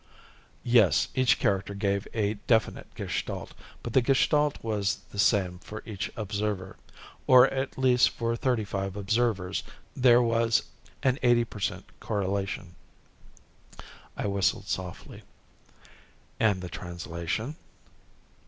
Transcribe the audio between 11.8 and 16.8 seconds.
correlation." I whistled softly. "And the